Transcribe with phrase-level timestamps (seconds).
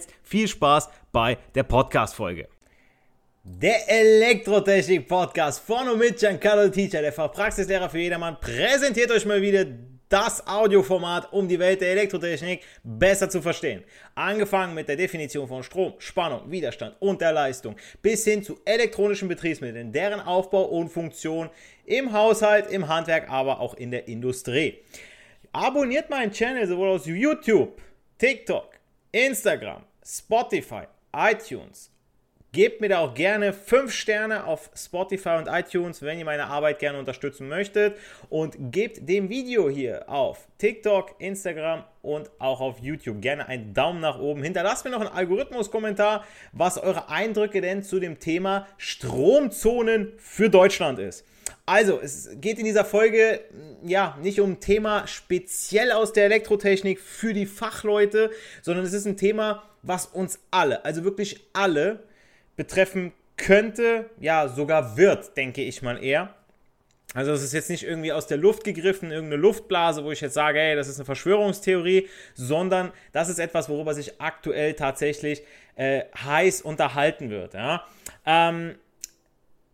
[0.00, 2.48] jetzt viel Spaß bei der Podcast-Folge.
[3.42, 9.64] Der Elektrotechnik-Podcast von und mit Giancarlo Teacher, der Fachpraxislehrer für jedermann, präsentiert euch mal wieder
[10.08, 13.84] das Audioformat, um die Welt der Elektrotechnik besser zu verstehen.
[14.14, 19.28] Angefangen mit der Definition von Strom, Spannung, Widerstand und der Leistung bis hin zu elektronischen
[19.28, 21.48] Betriebsmitteln, deren Aufbau und Funktion
[21.86, 24.78] im Haushalt, im Handwerk, aber auch in der Industrie.
[25.52, 27.80] Abonniert meinen Channel sowohl aus YouTube,
[28.18, 28.68] TikTok,
[29.12, 30.84] Instagram, Spotify,
[31.14, 31.90] iTunes.
[32.52, 36.80] Gebt mir da auch gerne 5 Sterne auf Spotify und iTunes, wenn ihr meine Arbeit
[36.80, 37.96] gerne unterstützen möchtet.
[38.28, 44.00] Und gebt dem Video hier auf TikTok, Instagram und auch auf YouTube gerne einen Daumen
[44.00, 44.42] nach oben.
[44.42, 50.98] Hinterlasst mir noch einen Algorithmus-Kommentar, was eure Eindrücke denn zu dem Thema Stromzonen für Deutschland
[50.98, 51.24] ist.
[51.66, 53.42] Also, es geht in dieser Folge
[53.84, 59.06] ja nicht um ein Thema speziell aus der Elektrotechnik für die Fachleute, sondern es ist
[59.06, 62.04] ein Thema, was uns alle, also wirklich alle
[62.56, 66.34] betreffen könnte, ja sogar wird, denke ich mal eher.
[67.12, 70.34] Also es ist jetzt nicht irgendwie aus der Luft gegriffen, irgendeine Luftblase, wo ich jetzt
[70.34, 75.42] sage, hey, das ist eine Verschwörungstheorie, sondern das ist etwas, worüber sich aktuell tatsächlich
[75.74, 77.54] äh, heiß unterhalten wird.
[77.54, 77.84] Ja?
[78.24, 78.76] Ähm,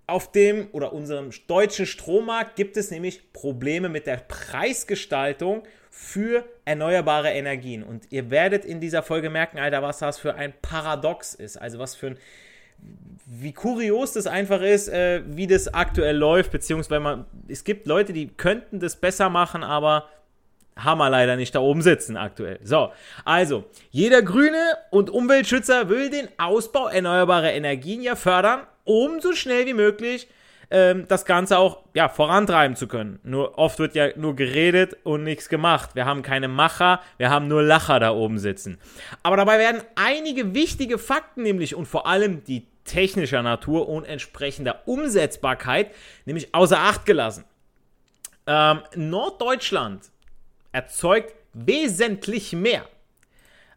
[0.06, 7.30] auf dem oder unserem deutschen Strommarkt gibt es nämlich Probleme mit der Preisgestaltung für erneuerbare
[7.30, 7.82] Energien.
[7.82, 11.56] Und ihr werdet in dieser Folge merken, Alter, was das für ein Paradox ist.
[11.56, 12.18] Also was für ein,
[13.26, 18.12] wie kurios das einfach ist, äh, wie das aktuell läuft, beziehungsweise man, es gibt Leute,
[18.12, 20.08] die könnten das besser machen, aber
[20.76, 22.60] haben wir leider nicht da oben sitzen aktuell.
[22.62, 22.92] So,
[23.24, 29.66] also, jeder Grüne und Umweltschützer will den Ausbau erneuerbarer Energien ja fördern, um so schnell
[29.66, 30.28] wie möglich
[30.70, 33.20] ähm, das Ganze auch ja, vorantreiben zu können.
[33.22, 35.90] Nur oft wird ja nur geredet und nichts gemacht.
[35.94, 38.78] Wir haben keine Macher, wir haben nur Lacher da oben sitzen.
[39.22, 44.82] Aber dabei werden einige wichtige Fakten nämlich und vor allem die technischer Natur und entsprechender
[44.86, 45.92] Umsetzbarkeit
[46.24, 47.44] nämlich außer Acht gelassen.
[48.46, 50.10] Ähm, Norddeutschland
[50.72, 52.84] erzeugt wesentlich mehr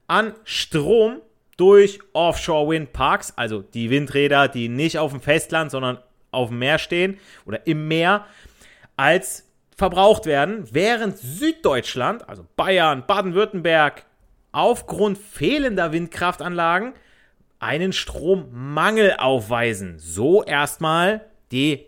[0.08, 1.22] an Strom
[1.60, 6.00] durch Offshore-Windparks, also die Windräder, die nicht auf dem Festland, sondern
[6.32, 8.26] auf dem Meer stehen oder im Meer,
[8.96, 14.06] als verbraucht werden, während Süddeutschland, also Bayern, Baden-Württemberg,
[14.52, 16.94] aufgrund fehlender Windkraftanlagen
[17.60, 20.00] einen Strommangel aufweisen.
[20.00, 21.86] So erstmal die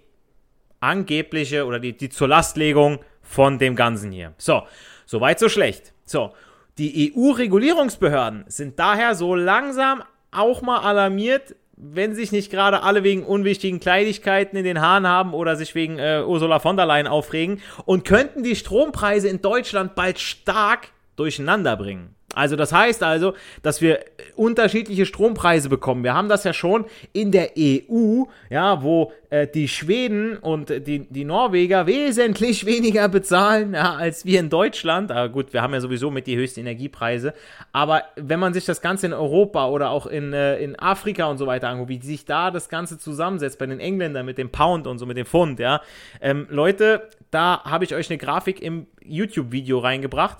[0.79, 4.33] angebliche oder die, die Zurlastlegung von dem Ganzen hier.
[4.37, 4.63] So,
[5.05, 5.93] soweit so schlecht.
[6.05, 6.33] So,
[6.81, 13.23] die EU-Regulierungsbehörden sind daher so langsam auch mal alarmiert, wenn sich nicht gerade alle wegen
[13.23, 17.61] unwichtigen Kleinigkeiten in den Haaren haben oder sich wegen äh, Ursula von der Leyen aufregen
[17.85, 20.87] und könnten die Strompreise in Deutschland bald stark
[21.17, 22.15] durcheinander bringen.
[22.33, 23.99] Also das heißt also, dass wir
[24.35, 26.03] unterschiedliche Strompreise bekommen.
[26.03, 31.07] Wir haben das ja schon in der EU, ja, wo äh, die Schweden und die,
[31.09, 35.11] die Norweger wesentlich weniger bezahlen ja, als wir in Deutschland.
[35.11, 37.33] Aber gut, wir haben ja sowieso mit die höchsten Energiepreise.
[37.71, 41.37] Aber wenn man sich das Ganze in Europa oder auch in, äh, in Afrika und
[41.37, 44.87] so weiter anguckt, wie sich da das Ganze zusammensetzt bei den Engländern mit dem Pound
[44.87, 45.81] und so mit dem Pfund, ja.
[46.21, 50.37] Ähm, Leute, da habe ich euch eine Grafik im YouTube-Video reingebracht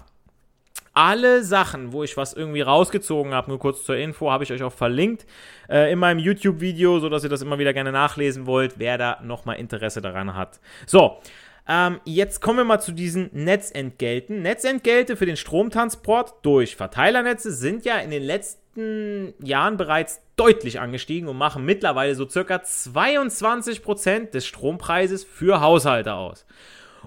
[0.94, 4.64] alle Sachen, wo ich was irgendwie rausgezogen habe, nur kurz zur Info, habe ich euch
[4.64, 5.26] auch verlinkt
[5.70, 9.58] äh, in meinem YouTube-Video, sodass ihr das immer wieder gerne nachlesen wollt, wer da nochmal
[9.58, 10.60] Interesse daran hat.
[10.86, 11.20] So,
[11.68, 14.42] ähm, jetzt kommen wir mal zu diesen Netzentgelten.
[14.42, 21.30] Netzentgelte für den Stromtransport durch Verteilernetze sind ja in den letzten Jahren bereits deutlich angestiegen
[21.30, 26.46] und machen mittlerweile so circa 22% des Strompreises für Haushalte aus.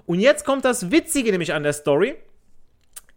[0.05, 2.15] Und jetzt kommt das Witzige nämlich an der Story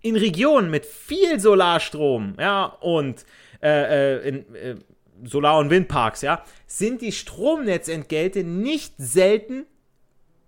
[0.01, 3.25] in Regionen mit viel Solarstrom, ja, und
[3.63, 4.77] äh, äh, in, äh,
[5.25, 9.67] Solar- und Windparks, ja, sind die Stromnetzentgelte nicht selten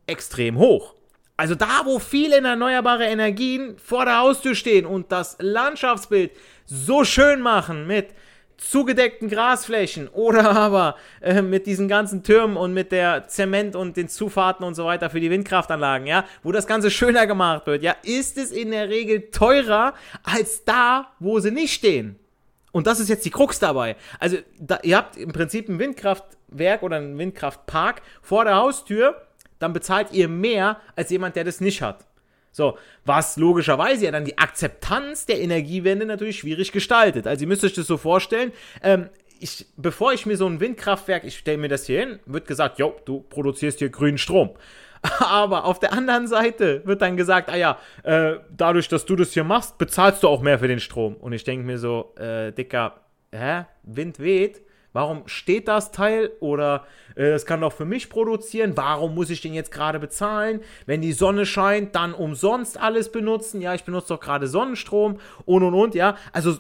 [0.07, 0.95] extrem hoch.
[1.37, 6.33] Also da, wo viele erneuerbare Energien vor der Haustür stehen und das Landschaftsbild
[6.67, 8.11] so schön machen mit
[8.61, 14.09] zugedeckten Grasflächen oder aber äh, mit diesen ganzen Türmen und mit der Zement und den
[14.09, 17.97] Zufahrten und so weiter für die Windkraftanlagen, ja, wo das Ganze schöner gemacht wird, ja,
[18.03, 22.17] ist es in der Regel teurer als da, wo sie nicht stehen.
[22.73, 23.97] Und das ist jetzt die Krux dabei.
[24.21, 29.21] Also, da, ihr habt im Prinzip ein Windkraftwerk oder einen Windkraftpark vor der Haustür,
[29.59, 32.07] dann bezahlt ihr mehr als jemand, der das nicht hat.
[32.53, 37.27] So, was logischerweise ja dann die Akzeptanz der Energiewende natürlich schwierig gestaltet.
[37.27, 38.53] Also ihr müsst euch das so vorstellen,
[38.83, 39.09] ähm,
[39.41, 42.79] ich, bevor ich mir so ein Windkraftwerk, ich stelle mir das hier hin, wird gesagt,
[42.79, 44.51] jo, du produzierst hier grünen Strom.
[45.19, 49.33] Aber auf der anderen Seite wird dann gesagt, ah ja, äh, dadurch, dass du das
[49.33, 51.15] hier machst, bezahlst du auch mehr für den Strom.
[51.17, 53.01] Und ich denke mir so, äh, Dicker,
[53.33, 53.65] hä?
[53.83, 54.61] Wind weht?
[54.93, 56.31] Warum steht das Teil?
[56.41, 56.85] Oder
[57.15, 58.73] äh, das kann doch für mich produzieren.
[58.77, 60.61] Warum muss ich den jetzt gerade bezahlen?
[60.87, 63.61] Wenn die Sonne scheint, dann umsonst alles benutzen.
[63.61, 65.95] Ja, ich benutze doch gerade Sonnenstrom und und und.
[65.95, 66.57] Ja, also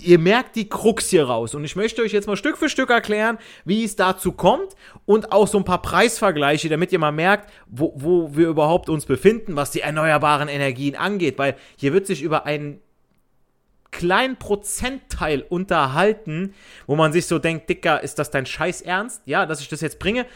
[0.00, 1.54] ihr merkt die Krux hier raus.
[1.54, 4.74] Und ich möchte euch jetzt mal Stück für Stück erklären, wie es dazu kommt
[5.04, 9.06] und auch so ein paar Preisvergleiche, damit ihr mal merkt, wo, wo wir überhaupt uns
[9.06, 11.38] befinden, was die erneuerbaren Energien angeht.
[11.38, 12.80] Weil hier wird sich über einen
[13.92, 16.54] kleinen Prozentteil unterhalten,
[16.88, 19.22] wo man sich so denkt, Dicker, ist das dein Scheiß Ernst?
[19.26, 20.26] Ja, dass ich das jetzt bringe,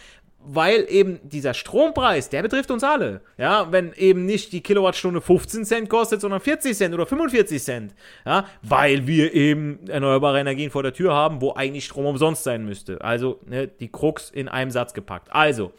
[0.49, 3.21] weil eben dieser Strompreis, der betrifft uns alle.
[3.37, 7.95] Ja, wenn eben nicht die Kilowattstunde 15 Cent kostet, sondern 40 Cent oder 45 Cent.
[8.25, 12.65] Ja, weil wir eben erneuerbare Energien vor der Tür haben, wo eigentlich Strom umsonst sein
[12.65, 13.01] müsste.
[13.01, 15.29] Also, ne, die Krux in einem Satz gepackt.
[15.33, 15.73] Also,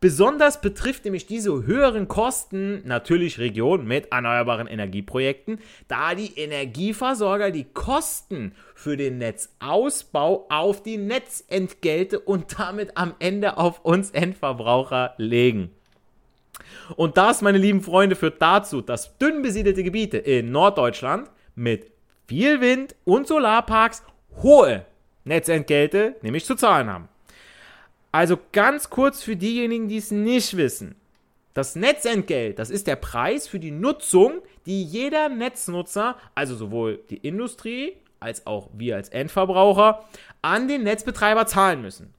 [0.00, 5.58] Besonders betrifft nämlich diese höheren Kosten natürlich Regionen mit erneuerbaren Energieprojekten,
[5.88, 13.58] da die Energieversorger die Kosten für den Netzausbau auf die Netzentgelte und damit am Ende
[13.58, 15.70] auf uns Endverbraucher legen.
[16.96, 21.90] Und das, meine lieben Freunde, führt dazu, dass dünn besiedelte Gebiete in Norddeutschland mit
[22.26, 24.02] viel Wind und Solarparks
[24.42, 24.86] hohe
[25.24, 27.08] Netzentgelte nämlich zu zahlen haben.
[28.12, 30.96] Also ganz kurz für diejenigen, die es nicht wissen.
[31.54, 37.16] Das Netzentgelt, das ist der Preis für die Nutzung, die jeder Netznutzer, also sowohl die
[37.16, 40.04] Industrie als auch wir als Endverbraucher,
[40.42, 42.14] an den Netzbetreiber zahlen müssen.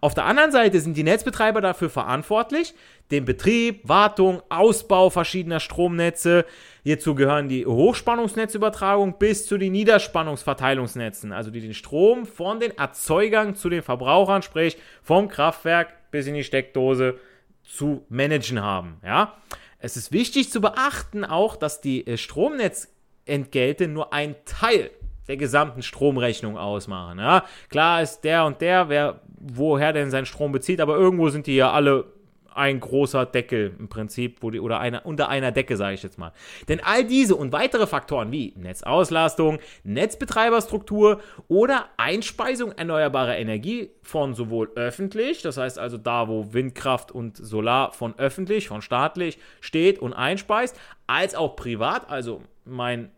[0.00, 2.74] Auf der anderen Seite sind die Netzbetreiber dafür verantwortlich,
[3.10, 6.44] den Betrieb, Wartung, Ausbau verschiedener Stromnetze,
[6.82, 13.54] hierzu gehören die Hochspannungsnetzübertragung bis zu den Niederspannungsverteilungsnetzen, also die den Strom von den Erzeugern
[13.54, 17.18] zu den Verbrauchern, sprich vom Kraftwerk bis in die Steckdose
[17.62, 19.00] zu managen haben.
[19.04, 19.34] Ja?
[19.78, 24.90] Es ist wichtig zu beachten auch, dass die äh, Stromnetzentgelte nur ein Teil
[25.28, 27.18] der gesamten Stromrechnung ausmachen.
[27.18, 27.44] Ja?
[27.68, 29.20] Klar ist der und der, wer
[29.52, 32.06] woher denn sein Strom bezieht, aber irgendwo sind die ja alle
[32.54, 36.32] ein großer Deckel im Prinzip, die, oder eine, unter einer Decke, sage ich jetzt mal.
[36.68, 44.70] Denn all diese und weitere Faktoren wie Netzauslastung, Netzbetreiberstruktur oder Einspeisung erneuerbarer Energie von sowohl
[44.76, 50.12] öffentlich, das heißt also da, wo Windkraft und Solar von öffentlich, von staatlich steht und
[50.12, 53.10] einspeist, als auch privat, also mein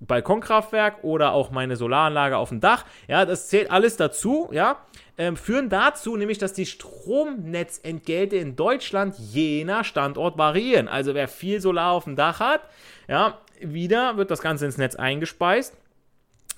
[0.00, 4.78] Balkonkraftwerk oder auch meine Solaranlage auf dem Dach, ja, das zählt alles dazu, ja,
[5.18, 10.88] ähm, führen dazu nämlich, dass die Stromnetzentgelte in Deutschland je nach Standort variieren.
[10.88, 12.60] Also wer viel Solar auf dem Dach hat,
[13.08, 15.74] ja, wieder wird das Ganze ins Netz eingespeist.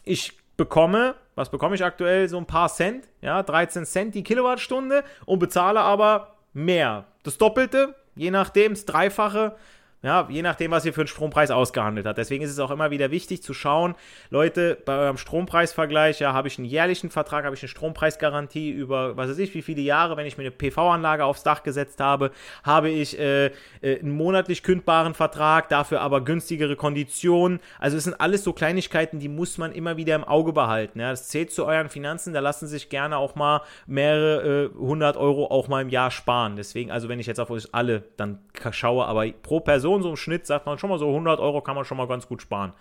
[0.04, 2.28] Ich bekomme, was bekomme ich aktuell?
[2.28, 7.04] So ein paar Cent, ja, 13 Cent die Kilowattstunde und bezahle aber mehr.
[7.22, 9.54] Das Doppelte, je nachdem, das Dreifache
[10.02, 12.18] ja, je nachdem, was ihr für einen Strompreis ausgehandelt habt.
[12.18, 13.96] Deswegen ist es auch immer wieder wichtig zu schauen,
[14.30, 19.16] Leute, bei eurem Strompreisvergleich, ja, habe ich einen jährlichen Vertrag, habe ich eine Strompreisgarantie über,
[19.16, 22.30] was weiß ich, wie viele Jahre, wenn ich mir eine PV-Anlage aufs Dach gesetzt habe,
[22.62, 27.58] habe ich äh, äh, einen monatlich kündbaren Vertrag, dafür aber günstigere Konditionen.
[27.80, 31.00] Also es sind alles so Kleinigkeiten, die muss man immer wieder im Auge behalten.
[31.00, 31.10] Ja.
[31.10, 35.46] Das zählt zu euren Finanzen, da lassen sich gerne auch mal mehrere hundert äh, Euro
[35.46, 36.54] auch mal im Jahr sparen.
[36.54, 38.38] Deswegen, also wenn ich jetzt auf euch alle dann
[38.70, 41.62] schaue, aber pro Person Person, so im Schnitt sagt man schon mal so 100 Euro
[41.62, 42.72] kann man schon mal ganz gut sparen.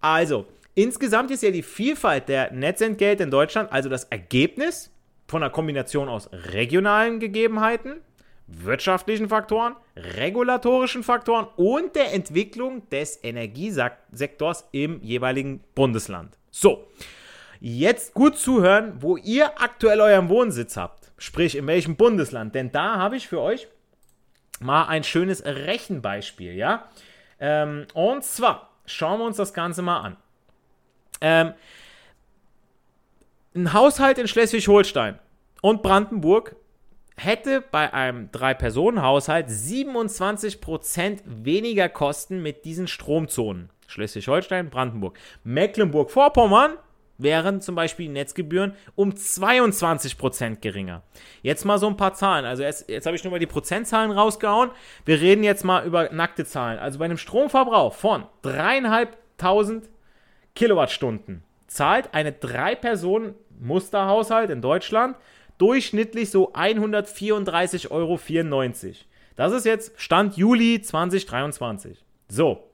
[0.00, 4.90] Also, insgesamt ist ja die Vielfalt der Netzentgelte in Deutschland also das Ergebnis
[5.28, 8.00] von einer Kombination aus regionalen Gegebenheiten,
[8.46, 16.38] wirtschaftlichen Faktoren, regulatorischen Faktoren und der Entwicklung des Energiesektors im jeweiligen Bundesland.
[16.50, 16.88] So,
[17.60, 22.96] jetzt gut zuhören, wo ihr aktuell euren Wohnsitz habt, sprich in welchem Bundesland, denn da
[22.96, 23.68] habe ich für euch
[24.60, 26.88] mal ein schönes Rechenbeispiel, ja.
[27.38, 30.16] Ähm, und zwar schauen wir uns das Ganze mal an.
[31.20, 31.54] Ähm,
[33.54, 35.18] ein Haushalt in Schleswig-Holstein
[35.60, 36.54] und Brandenburg
[37.16, 43.70] hätte bei einem Drei-Personen-Haushalt 27% weniger Kosten mit diesen Stromzonen.
[43.88, 45.18] Schleswig-Holstein, Brandenburg.
[45.44, 46.78] Mecklenburg-Vorpommern
[47.22, 51.02] wären zum Beispiel die Netzgebühren um 22% geringer.
[51.42, 52.44] Jetzt mal so ein paar Zahlen.
[52.44, 54.70] Also jetzt, jetzt habe ich nur mal die Prozentzahlen rausgehauen.
[55.04, 56.78] Wir reden jetzt mal über nackte Zahlen.
[56.78, 59.82] Also bei einem Stromverbrauch von 3.500
[60.54, 65.16] Kilowattstunden zahlt eine Drei-Personen-Musterhaushalt in Deutschland
[65.58, 68.18] durchschnittlich so 134,94 Euro.
[69.36, 72.04] Das ist jetzt Stand Juli 2023.
[72.28, 72.69] So.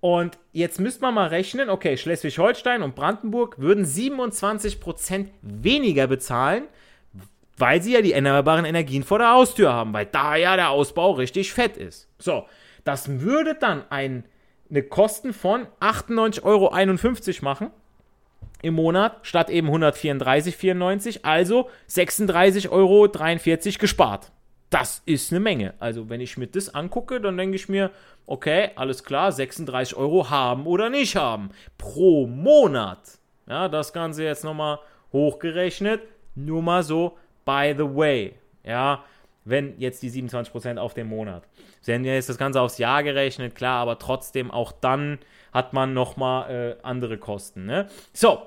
[0.00, 6.64] Und jetzt müsste man mal rechnen, okay, Schleswig-Holstein und Brandenburg würden 27% weniger bezahlen,
[7.56, 11.12] weil sie ja die erneuerbaren Energien vor der Haustür haben, weil da ja der Ausbau
[11.12, 12.08] richtig fett ist.
[12.18, 12.46] So,
[12.84, 14.24] das würde dann ein,
[14.68, 17.70] eine Kosten von 98,51 Euro machen
[18.62, 23.08] im Monat statt eben 134,94, also 36,43 Euro
[23.78, 24.32] gespart.
[24.70, 25.74] Das ist eine Menge.
[25.78, 27.90] Also wenn ich mir das angucke, dann denke ich mir,
[28.26, 31.50] okay, alles klar, 36 Euro haben oder nicht haben.
[31.78, 33.18] Pro Monat.
[33.48, 34.80] Ja, das Ganze jetzt nochmal
[35.12, 36.02] hochgerechnet.
[36.34, 38.34] Nur mal so, by the way.
[38.64, 39.04] Ja,
[39.44, 41.44] wenn jetzt die 27% auf den Monat.
[41.86, 45.20] Ja jetzt das Ganze aufs Jahr gerechnet, klar, aber trotzdem auch dann
[45.52, 47.64] hat man nochmal äh, andere Kosten.
[47.64, 47.88] Ne?
[48.12, 48.42] So,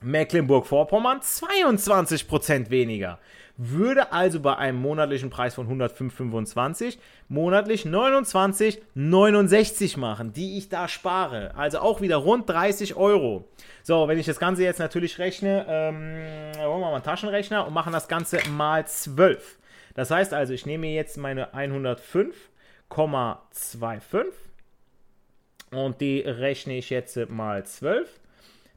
[0.00, 3.18] Mecklenburg-Vorpommern 22% weniger.
[3.56, 11.54] Würde also bei einem monatlichen Preis von 105,25 monatlich 29,69 machen, die ich da spare.
[11.54, 13.44] Also auch wieder rund 30 Euro.
[13.84, 16.16] So, wenn ich das Ganze jetzt natürlich rechne, ähm,
[16.58, 19.60] holen wir mal einen Taschenrechner und machen das Ganze mal 12.
[19.94, 24.24] Das heißt also, ich nehme jetzt meine 105,25
[25.70, 28.08] und die rechne ich jetzt mal 12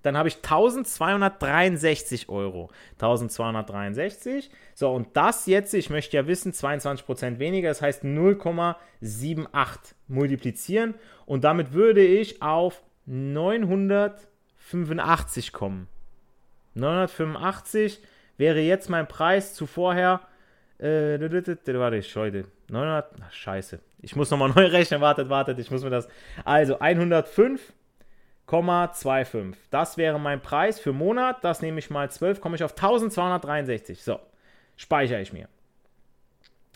[0.08, 2.70] dann habe ich 1263 Euro.
[2.94, 4.50] 1263.
[4.74, 10.94] So, und das jetzt, ich möchte ja wissen, 22% weniger, das heißt 0,78 multiplizieren.
[11.26, 15.90] Und damit würde ich auf 985 kommen.
[16.76, 18.00] 985
[18.38, 20.22] wäre jetzt mein Preis zu vorher.
[20.80, 22.46] Äh, warte, ich heute.
[22.70, 23.12] 900.
[23.22, 23.82] Ach, scheiße.
[24.02, 25.02] Ich muss nochmal neu rechnen.
[25.02, 25.60] Wartet, wartet.
[25.60, 26.08] Ich muss mir das.
[26.46, 27.74] Also 105
[28.48, 29.56] 12,25.
[29.70, 31.44] Das wäre mein Preis für Monat.
[31.44, 34.02] Das nehme ich mal 12, komme ich auf 1263.
[34.02, 34.20] So,
[34.76, 35.48] speichere ich mir.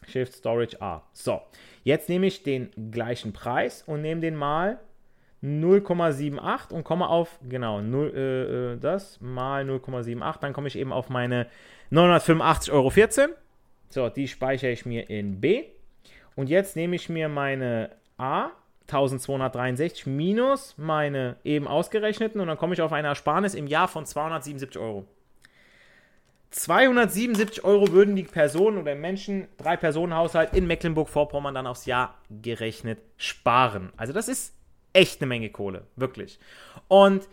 [0.08, 1.04] Shift Storage A.
[1.14, 1.42] So,
[1.84, 4.80] jetzt nehme ich den gleichen Preis und nehme den mal
[5.44, 10.40] 0,78 und komme auf, genau, 0, äh, äh das mal 0,78.
[10.40, 11.48] Dann komme ich eben auf meine
[11.92, 12.92] 985,14 Euro.
[13.90, 15.66] So, die speichere ich mir in B.
[16.36, 18.52] Und jetzt nehme ich mir meine A
[18.92, 24.06] 1263 minus meine eben ausgerechneten und dann komme ich auf eine Ersparnis im Jahr von
[24.06, 25.06] 277 Euro.
[26.52, 32.16] 277 Euro würden die Personen oder Menschen, drei Personen Haushalt in Mecklenburg-Vorpommern dann aufs Jahr
[32.30, 33.94] gerechnet sparen.
[33.96, 34.54] Also das ist
[34.92, 36.40] echt eine Menge Kohle, wirklich.
[36.90, 37.28] Und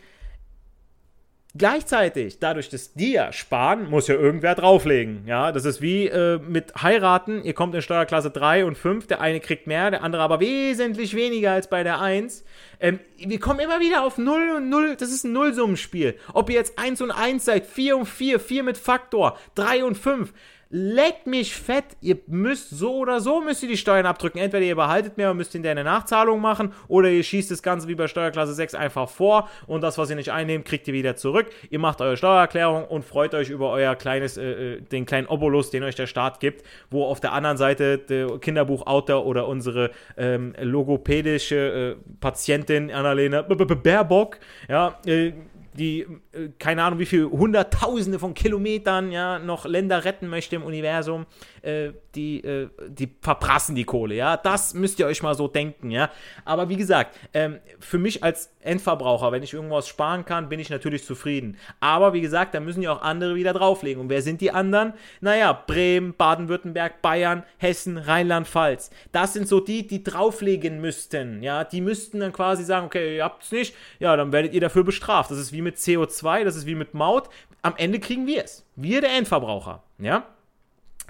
[1.57, 5.27] Gleichzeitig, dadurch, dass die sparen, muss ja irgendwer drauflegen.
[5.27, 7.43] Ja, das ist wie äh, mit heiraten.
[7.43, 11.15] Ihr kommt in Steuerklasse 3 und 5, der eine kriegt mehr, der andere aber wesentlich
[11.15, 12.45] weniger als bei der 1.
[12.81, 16.19] Ähm, wir kommen immer wieder auf 0 und 0, das ist ein Nullsummenspiel.
[16.35, 19.97] Ob ihr jetzt 1 und 1 seid, 4 und 4, 4 mit Faktor, 3 und
[19.97, 20.35] 5.
[20.71, 24.39] Leck mich fett, ihr müsst so oder so müsst ihr die Steuern abdrücken.
[24.39, 27.89] Entweder ihr behaltet mehr und müsst hinterher eine Nachzahlung machen oder ihr schießt das Ganze
[27.89, 31.17] wie bei Steuerklasse 6 einfach vor und das, was ihr nicht einnehmt, kriegt ihr wieder
[31.17, 31.47] zurück.
[31.71, 35.71] Ihr macht eure Steuererklärung und freut euch über euer kleines, äh, äh den kleinen Obolus,
[35.71, 40.55] den euch der Staat gibt, wo auf der anderen Seite der Kinderbuchautor oder unsere ähm,
[40.61, 45.33] logopädische äh, Patientin Annalena Baerbock, ja, äh,
[45.79, 46.01] die,
[46.33, 51.27] äh, keine Ahnung, wie viele Hunderttausende von Kilometern ja noch Länder retten möchte im Universum,
[51.63, 54.37] äh, die, äh, die verprassen die Kohle, ja.
[54.37, 56.11] Das müsst ihr euch mal so denken, ja.
[56.45, 60.69] Aber wie gesagt, ähm, für mich als Endverbraucher, wenn ich irgendwas sparen kann, bin ich
[60.69, 61.57] natürlich zufrieden.
[61.81, 64.03] Aber wie gesagt, da müssen ja auch andere wieder drauflegen.
[64.03, 64.95] Und wer sind die anderen?
[65.21, 68.91] Naja, Bremen, Baden-Württemberg, Bayern, Hessen, Rheinland-Pfalz.
[69.13, 71.65] Das sind so die, die drauflegen müssten, ja.
[71.65, 74.85] Die müssten dann quasi sagen, okay, ihr habt es nicht, ja, dann werdet ihr dafür
[74.85, 75.31] bestraft.
[75.31, 77.29] Das ist wie mit CO2, das ist wie mit Maut.
[77.63, 78.65] Am Ende kriegen wir es.
[78.77, 80.25] Wir, der Endverbraucher, ja.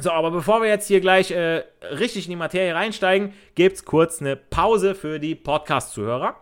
[0.01, 3.85] So, aber bevor wir jetzt hier gleich äh, richtig in die Materie reinsteigen, gibt es
[3.85, 6.37] kurz eine Pause für die Podcast-Zuhörer.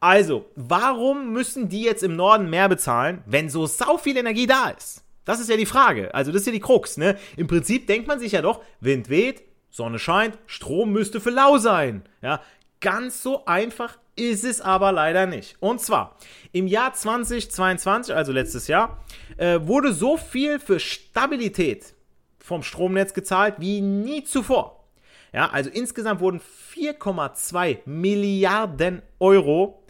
[0.00, 4.70] Also, warum müssen die jetzt im Norden mehr bezahlen, wenn so sau viel Energie da
[4.70, 5.04] ist?
[5.24, 6.12] Das ist ja die Frage.
[6.14, 7.16] Also, das ist ja die Krux, ne?
[7.36, 11.58] Im Prinzip denkt man sich ja doch, Wind weht, Sonne scheint, Strom müsste für lau
[11.58, 12.02] sein.
[12.22, 12.40] Ja,
[12.84, 15.56] Ganz so einfach ist es aber leider nicht.
[15.58, 16.18] Und zwar
[16.52, 19.02] im Jahr 2022, also letztes Jahr,
[19.38, 21.94] äh, wurde so viel für Stabilität
[22.38, 24.84] vom Stromnetz gezahlt wie nie zuvor.
[25.32, 26.42] Ja, also insgesamt wurden
[26.74, 29.82] 4,2 Milliarden Euro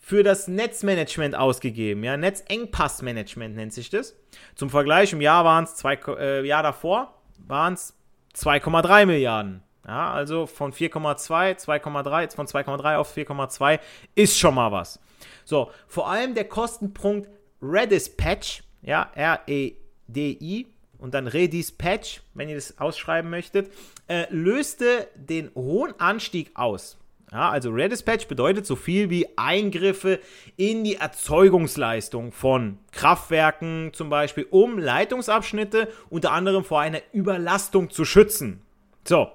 [0.00, 2.02] für das Netzmanagement ausgegeben.
[2.02, 4.16] Ja, Netzengpassmanagement nennt sich das.
[4.56, 7.96] Zum Vergleich, im Jahr waren es zwei, äh, Jahr davor waren es
[8.34, 9.62] 2,3 Milliarden.
[9.86, 13.80] Ja, also von 4,2, 2,3, von 2,3 auf 4,2
[14.14, 15.00] ist schon mal was.
[15.44, 17.28] So, vor allem der Kostenpunkt
[17.60, 20.66] Redispatch, ja, R-E-D-I
[20.98, 23.72] und dann Redispatch, wenn ihr das ausschreiben möchtet,
[24.08, 26.98] äh, löste den hohen Anstieg aus.
[27.32, 30.20] Ja, also Redispatch bedeutet so viel wie Eingriffe
[30.56, 38.04] in die Erzeugungsleistung von Kraftwerken zum Beispiel, um Leitungsabschnitte unter anderem vor einer Überlastung zu
[38.04, 38.60] schützen.
[39.04, 39.32] So.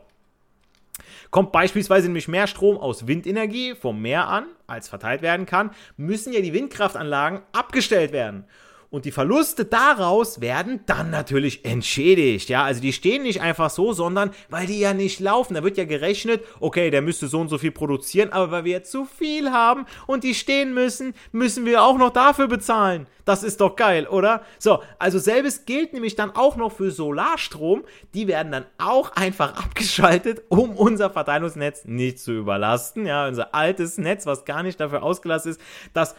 [1.32, 6.34] Kommt beispielsweise nämlich mehr Strom aus Windenergie vom Meer an, als verteilt werden kann, müssen
[6.34, 8.46] ja die Windkraftanlagen abgestellt werden.
[8.90, 12.48] Und die Verluste daraus werden dann natürlich entschädigt.
[12.48, 15.56] Ja, also die stehen nicht einfach so, sondern weil die ja nicht laufen.
[15.56, 18.84] Da wird ja gerechnet, okay, der müsste so und so viel produzieren, aber weil wir
[18.84, 23.08] zu viel haben und die stehen müssen, müssen wir auch noch dafür bezahlen.
[23.26, 24.42] Das ist doch geil, oder?
[24.58, 27.84] So, also selbes gilt nämlich dann auch noch für Solarstrom.
[28.14, 33.06] Die werden dann auch einfach abgeschaltet, um unser Verteilungsnetz nicht zu überlasten.
[33.06, 35.62] Ja, unser altes Netz, was gar nicht dafür ausgelastet ist,
[35.94, 36.16] dass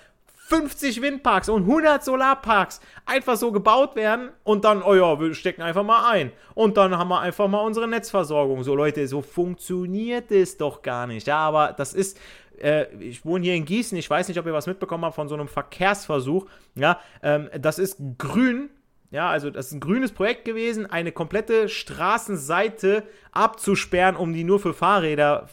[0.48, 5.60] 50 Windparks und 100 Solarparks einfach so gebaut werden und dann, oh ja, wir stecken
[5.60, 6.32] einfach mal ein.
[6.54, 8.62] Und dann haben wir einfach mal unsere Netzversorgung.
[8.62, 11.26] So Leute, so funktioniert es doch gar nicht.
[11.26, 12.18] Ja, aber das ist,
[12.62, 15.28] äh, ich wohne hier in Gießen, ich weiß nicht, ob ihr was mitbekommen habt von
[15.28, 16.46] so einem Verkehrsversuch.
[16.74, 18.70] Ja, ähm, das ist grün.
[19.10, 23.02] Ja, also das ist ein grünes Projekt gewesen, eine komplette Straßenseite
[23.32, 25.48] abzusperren, um die nur für Fahrräder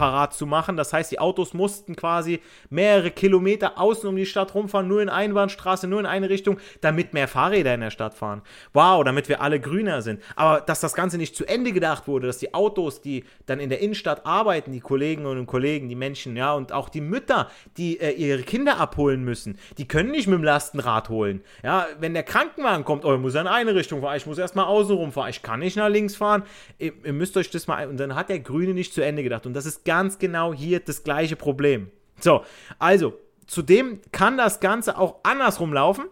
[0.00, 0.78] parat zu machen.
[0.78, 2.40] Das heißt, die Autos mussten quasi
[2.70, 7.12] mehrere Kilometer außen um die Stadt rumfahren, nur in Einbahnstraße, nur in eine Richtung, damit
[7.12, 8.40] mehr Fahrräder in der Stadt fahren.
[8.72, 10.22] Wow, damit wir alle grüner sind.
[10.36, 13.68] Aber dass das Ganze nicht zu Ende gedacht wurde, dass die Autos, die dann in
[13.68, 18.00] der Innenstadt arbeiten, die Kolleginnen und Kollegen, die Menschen, ja, und auch die Mütter, die
[18.00, 21.42] äh, ihre Kinder abholen müssen, die können nicht mit dem Lastenrad holen.
[21.62, 24.96] Ja, wenn der Krankenwagen kommt, oh, muss in eine Richtung fahren, ich muss erstmal außen
[24.96, 26.44] rumfahren, ich kann nicht nach links fahren.
[26.78, 29.44] Ihr, ihr müsst euch das mal, und dann hat der Grüne nicht zu Ende gedacht.
[29.44, 31.90] Und das ist ganz genau hier das gleiche Problem.
[32.20, 32.44] So,
[32.78, 33.14] also,
[33.48, 36.04] zudem kann das Ganze auch andersrum laufen.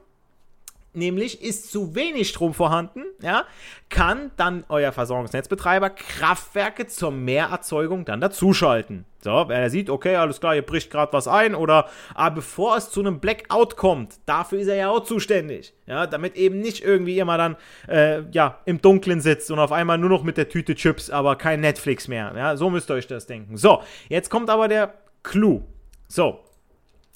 [0.95, 3.45] Nämlich ist zu wenig Strom vorhanden, ja,
[3.91, 9.05] kann dann euer Versorgungsnetzbetreiber Kraftwerke zur Mehrerzeugung dann dazuschalten.
[9.21, 12.91] So, wer sieht, okay, alles klar, hier bricht gerade was ein oder aber bevor es
[12.91, 15.75] zu einem Blackout kommt, dafür ist er ja auch zuständig.
[15.87, 19.99] Ja, damit eben nicht irgendwie immer dann äh, ja, im Dunkeln sitzt und auf einmal
[19.99, 22.33] nur noch mit der Tüte Chips, aber kein Netflix mehr.
[22.35, 23.57] Ja, so müsst ihr euch das denken.
[23.57, 25.65] So, jetzt kommt aber der Clou.
[26.07, 26.41] So,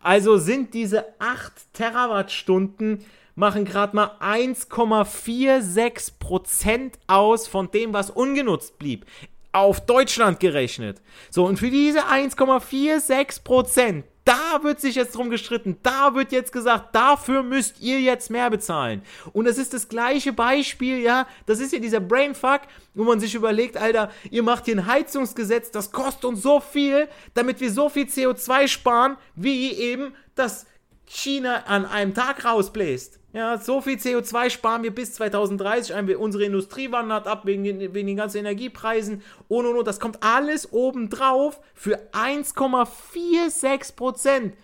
[0.00, 9.04] Also sind diese 8 Terawattstunden machen gerade mal 1,46% aus von dem, was ungenutzt blieb
[9.52, 11.02] auf Deutschland gerechnet.
[11.30, 16.52] So, und für diese 1,46 Prozent, da wird sich jetzt drum gestritten, da wird jetzt
[16.52, 19.02] gesagt, dafür müsst ihr jetzt mehr bezahlen.
[19.32, 22.60] Und das ist das gleiche Beispiel, ja, das ist ja dieser Brainfuck,
[22.94, 27.08] wo man sich überlegt, Alter, ihr macht hier ein Heizungsgesetz, das kostet uns so viel,
[27.34, 30.66] damit wir so viel CO2 sparen, wie eben das
[31.12, 33.18] China an einem Tag rausbläst.
[33.32, 36.08] Ja, so viel CO2 sparen wir bis 2030 ein.
[36.14, 39.88] Unsere Industrie wandert ab wegen den, wegen den ganzen Energiepreisen und und und.
[39.88, 44.54] Das kommt alles obendrauf für 1,46 Prozent.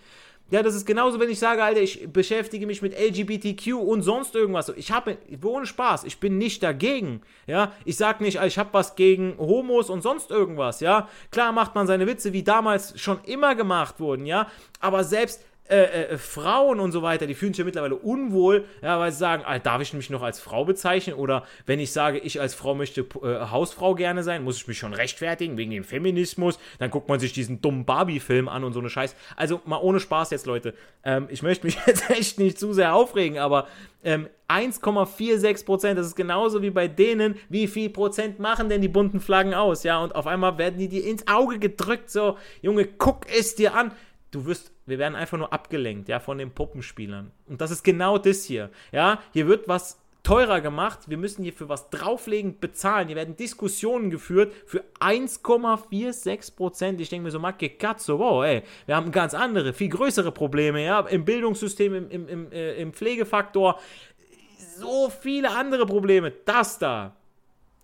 [0.49, 4.33] Ja, das ist genauso, wenn ich sage, Alter, ich beschäftige mich mit LGBTQ und sonst
[4.33, 4.69] irgendwas.
[4.69, 7.21] Ich habe, ohne Spaß, ich bin nicht dagegen.
[7.45, 10.79] Ja, ich sage nicht, ich habe was gegen Homos und sonst irgendwas.
[10.79, 14.25] Ja, klar macht man seine Witze, wie damals schon immer gemacht wurden.
[14.25, 14.47] Ja,
[14.79, 18.99] aber selbst äh, äh, Frauen und so weiter, die fühlen sich ja mittlerweile unwohl, ja,
[18.99, 21.15] weil sie sagen, ah, darf ich mich noch als Frau bezeichnen?
[21.15, 24.77] Oder wenn ich sage, ich als Frau möchte äh, Hausfrau gerne sein, muss ich mich
[24.77, 26.57] schon rechtfertigen wegen dem Feminismus.
[26.79, 29.15] Dann guckt man sich diesen dummen Barbie-Film an und so eine Scheiß.
[29.35, 30.73] Also mal ohne Spaß jetzt, Leute.
[31.03, 33.67] Ähm, ich möchte mich jetzt echt nicht zu sehr aufregen, aber
[34.03, 38.87] ähm, 1,46 Prozent, das ist genauso wie bei denen, wie viel Prozent machen denn die
[38.87, 40.01] bunten Flaggen aus, ja?
[40.01, 43.91] Und auf einmal werden die dir ins Auge gedrückt, so, Junge, guck es dir an
[44.31, 47.31] du wirst, wir werden einfach nur abgelenkt, ja, von den Puppenspielern.
[47.47, 49.21] Und das ist genau das hier, ja.
[49.33, 53.07] Hier wird was teurer gemacht, wir müssen hier für was drauflegen, bezahlen.
[53.07, 56.99] Hier werden Diskussionen geführt für 1,46 Prozent.
[56.99, 60.83] Ich denke mir so, Macke Katzo, wow, ey, wir haben ganz andere, viel größere Probleme,
[60.83, 63.79] ja, im Bildungssystem, im, im, im, äh, im Pflegefaktor,
[64.77, 66.33] so viele andere Probleme.
[66.45, 67.15] Das da,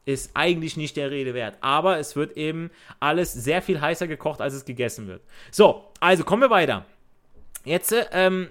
[0.05, 1.57] ist eigentlich nicht der Rede wert.
[1.61, 5.21] Aber es wird eben alles sehr viel heißer gekocht, als es gegessen wird.
[5.51, 6.85] So, also kommen wir weiter.
[7.63, 8.49] Jetzt ähm,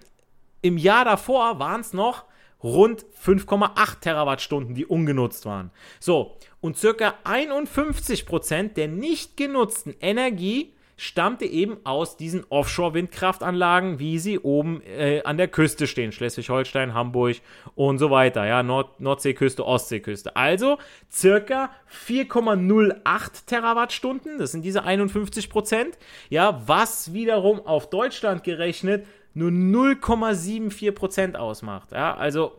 [0.63, 2.25] im Jahr davor waren es noch
[2.63, 5.71] rund 5,8 Terawattstunden, die ungenutzt waren.
[6.01, 14.39] So, und circa 51% der nicht genutzten Energie stammte eben aus diesen Offshore-Windkraftanlagen, wie sie
[14.39, 16.13] oben äh, an der Küste stehen.
[16.13, 17.37] Schleswig-Holstein, Hamburg
[17.75, 18.47] und so weiter.
[18.47, 20.37] Ja, Nord Nordseeküste, Ostseeküste.
[20.37, 20.79] Also
[21.11, 21.71] circa
[22.07, 24.39] 4,08 Terawattstunden.
[24.39, 25.99] Das sind diese 51 Prozent.
[26.29, 31.93] Ja, was wiederum auf Deutschland gerechnet nur 0,74 Prozent ausmacht.
[31.93, 32.53] Ja, also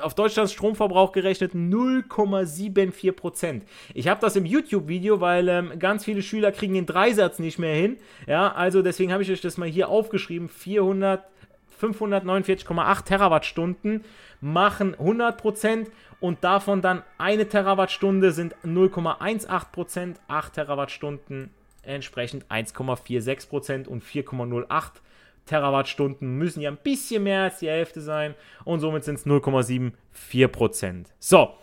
[0.00, 3.64] auf Deutschlands Stromverbrauch gerechnet 0,74 Prozent.
[3.94, 7.74] Ich habe das im YouTube-Video, weil ähm, ganz viele Schüler kriegen den Dreisatz nicht mehr
[7.74, 7.98] hin.
[8.26, 10.48] Ja, also deswegen habe ich euch das mal hier aufgeschrieben.
[10.48, 11.24] 400,
[11.80, 14.04] 549,8 Terawattstunden
[14.40, 21.50] machen 100 Prozent und davon dann eine Terawattstunde sind 0,18 Prozent, 8 Terawattstunden
[21.82, 24.66] entsprechend 1,46 Prozent und 4,08
[25.46, 30.48] Terawattstunden müssen ja ein bisschen mehr als die Hälfte sein und somit sind es 0,74
[30.48, 31.14] Prozent.
[31.18, 31.54] So,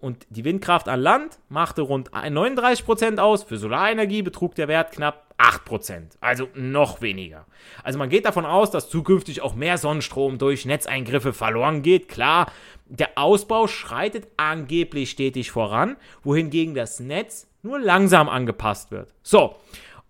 [0.00, 3.44] und die Windkraft an Land machte rund 39 Prozent aus.
[3.44, 7.46] Für Solarenergie betrug der Wert knapp 8 Prozent, also noch weniger.
[7.82, 12.08] Also man geht davon aus, dass zukünftig auch mehr Sonnenstrom durch Netzeingriffe verloren geht.
[12.08, 12.50] Klar,
[12.86, 19.12] der Ausbau schreitet angeblich stetig voran, wohingegen das Netz nur langsam angepasst wird.
[19.22, 19.56] So,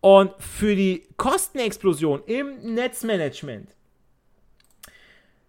[0.00, 3.70] und für die Kostenexplosion im Netzmanagement,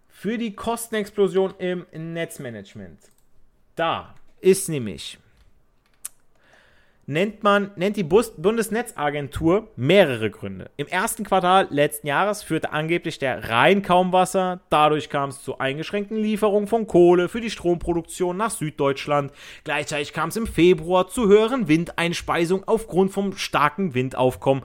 [0.08, 2.98] für die Kostenexplosion im Netzmanagement,
[3.76, 5.18] da ist nämlich
[7.08, 10.70] nennt man, nennt die Bus Bundesnetzagentur mehrere Gründe.
[10.76, 14.60] Im ersten Quartal letzten Jahres führte angeblich der Rhein kaum Wasser.
[14.68, 19.32] Dadurch kam es zu eingeschränkten Lieferungen von Kohle für die Stromproduktion nach Süddeutschland.
[19.64, 24.62] Gleichzeitig kam es im Februar zu höheren Windeinspeisungen aufgrund vom starken Windaufkommen.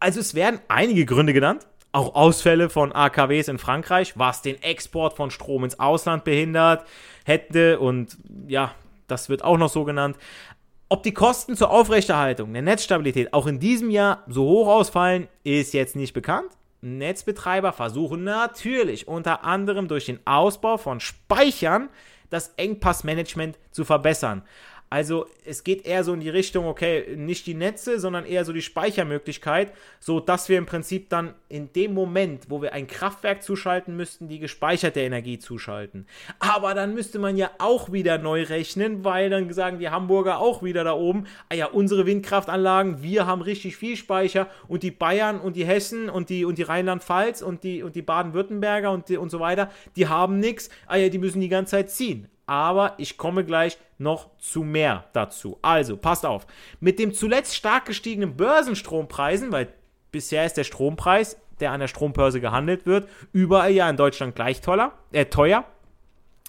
[0.00, 1.68] Also es werden einige Gründe genannt.
[1.92, 6.84] Auch Ausfälle von AKWs in Frankreich, was den Export von Strom ins Ausland behindert
[7.24, 7.78] hätte.
[7.78, 8.18] Und
[8.48, 8.74] ja,
[9.06, 10.16] das wird auch noch so genannt.
[10.88, 15.74] Ob die Kosten zur Aufrechterhaltung der Netzstabilität auch in diesem Jahr so hoch ausfallen, ist
[15.74, 16.50] jetzt nicht bekannt.
[16.80, 21.88] Netzbetreiber versuchen natürlich unter anderem durch den Ausbau von Speichern
[22.30, 24.42] das Engpassmanagement zu verbessern.
[24.88, 28.52] Also es geht eher so in die Richtung, okay, nicht die Netze, sondern eher so
[28.52, 33.42] die Speichermöglichkeit, so dass wir im Prinzip dann in dem Moment, wo wir ein Kraftwerk
[33.42, 36.06] zuschalten müssten, die gespeicherte Energie zuschalten.
[36.38, 40.62] Aber dann müsste man ja auch wieder neu rechnen, weil dann sagen die Hamburger auch
[40.62, 45.40] wieder da oben, ah ja, unsere Windkraftanlagen, wir haben richtig viel Speicher und die Bayern
[45.40, 49.30] und die Hessen und die und die Rheinland-Pfalz und die und die Baden-Württemberger und und
[49.30, 53.18] so weiter, die haben nichts, ah ja, die müssen die ganze Zeit ziehen aber ich
[53.18, 55.58] komme gleich noch zu mehr dazu.
[55.62, 56.46] Also, passt auf.
[56.80, 59.72] Mit dem zuletzt stark gestiegenen Börsenstrompreisen, weil
[60.12, 64.60] bisher ist der Strompreis, der an der Strombörse gehandelt wird, überall ja in Deutschland gleich
[64.60, 65.64] toller, äh, teuer.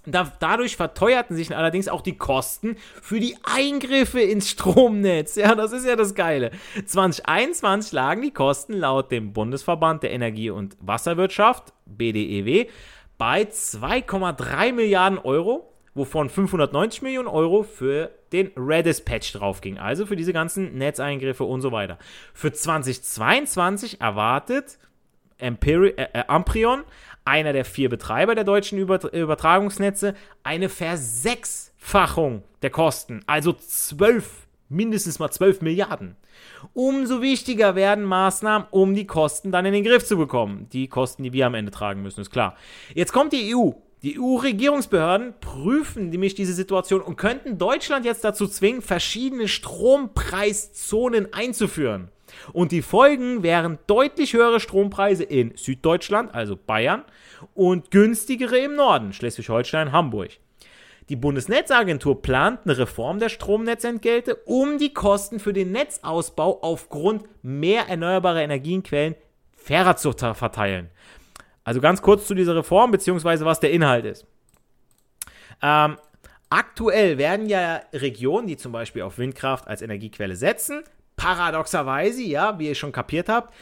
[0.06, 5.36] Da, dadurch verteuerten sich allerdings auch die Kosten für die Eingriffe ins Stromnetz.
[5.36, 6.52] Ja, das ist ja das Geile.
[6.86, 12.70] 2021 lagen die Kosten laut dem Bundesverband der Energie- und Wasserwirtschaft, BDEW,
[13.18, 20.16] bei 2,3 Milliarden Euro wovon 590 Millionen Euro für den Redis-Patch drauf ging, also für
[20.16, 21.98] diese ganzen Netzeingriffe und so weiter.
[22.34, 24.78] Für 2022 erwartet
[25.38, 26.84] Empiri äh, äh, Amprion,
[27.26, 35.20] einer der vier Betreiber der deutschen Über Übertragungsnetze, eine Versechsfachung der Kosten, also 12, mindestens
[35.20, 36.16] mal 12 Milliarden.
[36.74, 40.68] Umso wichtiger werden Maßnahmen, um die Kosten dann in den Griff zu bekommen.
[40.72, 42.56] Die Kosten, die wir am Ende tragen müssen, ist klar.
[42.94, 43.72] Jetzt kommt die EU
[44.04, 52.10] die EU-Regierungsbehörden prüfen nämlich diese Situation und könnten Deutschland jetzt dazu zwingen, verschiedene Strompreiszonen einzuführen.
[52.54, 57.04] Und die Folgen wären deutlich höhere Strompreise in Süddeutschland, also Bayern,
[57.56, 60.32] und günstigere im Norden, Schleswig-Holstein, Hamburg.
[61.10, 67.88] Die Bundesnetzagentur plant eine Reform der Stromnetzentgelte, um die Kosten für den Netzausbau aufgrund mehr
[67.88, 69.16] erneuerbarer Energienquellen
[69.56, 70.90] fairer zu verteilen.
[71.68, 74.26] Also ganz kurz zu dieser Reform, beziehungsweise was der Inhalt ist.
[75.62, 75.98] Ähm,
[76.50, 80.86] aktuell werden ja Regionen, die zum Beispiel auf Windkraft als Energiequelle setzen,
[81.18, 83.54] paradoxerweise, ja, wie ihr schon kapiert habt,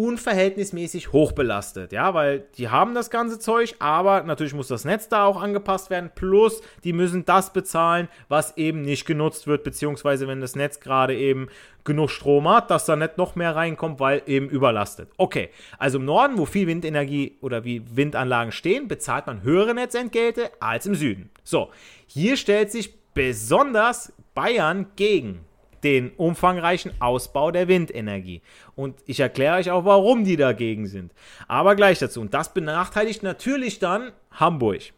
[0.00, 5.10] unverhältnismäßig hoch belastet, ja, weil die haben das ganze Zeug, aber natürlich muss das Netz
[5.10, 10.26] da auch angepasst werden, plus die müssen das bezahlen, was eben nicht genutzt wird, beziehungsweise
[10.26, 11.48] wenn das Netz gerade eben
[11.84, 15.10] genug Strom hat, dass da nicht noch mehr reinkommt, weil eben überlastet.
[15.18, 20.50] Okay, also im Norden, wo viel Windenergie oder wie Windanlagen stehen, bezahlt man höhere Netzentgelte
[20.60, 21.28] als im Süden.
[21.44, 21.68] So,
[22.06, 25.44] hier stellt sich besonders Bayern gegen
[25.84, 28.42] den umfangreichen Ausbau der Windenergie.
[28.74, 31.12] Und ich erkläre euch auch, warum die dagegen sind.
[31.48, 32.20] Aber gleich dazu.
[32.20, 34.92] Und das benachteiligt natürlich dann Hamburg,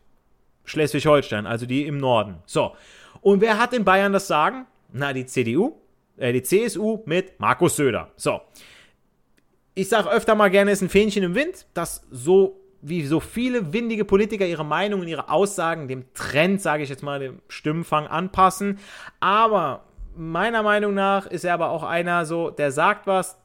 [0.65, 2.37] Schleswig-Holstein, also die im Norden.
[2.47, 2.75] So.
[3.21, 4.67] Und wer hat in Bayern das Sagen?
[4.93, 5.77] Na, die CDU,
[6.17, 8.11] äh, die CSU mit Markus Söder.
[8.17, 8.41] So.
[9.75, 13.73] Ich sage öfter mal gerne, ist ein Fähnchen im Wind, das so wie so viele
[13.73, 18.79] windige Politiker ihre Meinungen, ihre Aussagen dem Trend, sage ich jetzt mal, dem Stimmenfang anpassen.
[19.21, 23.39] Aber meiner Meinung nach ist er aber auch einer so, der sagt was.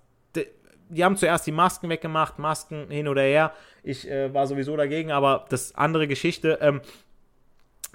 [0.89, 3.51] Die haben zuerst die Masken weggemacht, Masken hin oder her.
[3.83, 6.59] Ich äh, war sowieso dagegen, aber das andere Geschichte.
[6.61, 6.81] Ähm,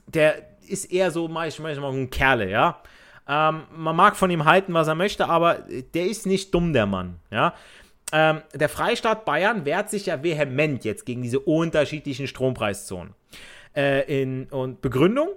[0.07, 2.83] der ist eher so manchmal ein Kerle, ja.
[3.29, 6.87] Ähm, man mag von ihm halten, was er möchte, aber der ist nicht dumm, der
[6.87, 7.55] Mann, ja.
[8.13, 13.15] Ähm, der Freistaat Bayern wehrt sich ja vehement jetzt gegen diese unterschiedlichen Strompreiszonen.
[13.75, 15.29] Äh, in, und Begründung,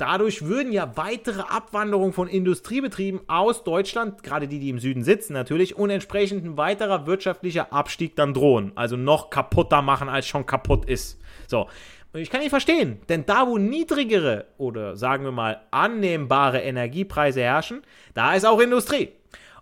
[0.00, 5.34] Dadurch würden ja weitere Abwanderungen von Industriebetrieben aus Deutschland, gerade die, die im Süden sitzen
[5.34, 8.72] natürlich, und entsprechend ein weiterer wirtschaftlicher Abstieg dann drohen.
[8.76, 11.20] Also noch kaputter machen, als schon kaputt ist.
[11.46, 11.68] So.
[12.14, 17.82] Ich kann nicht verstehen, denn da, wo niedrigere oder sagen wir mal annehmbare Energiepreise herrschen,
[18.14, 19.10] da ist auch Industrie.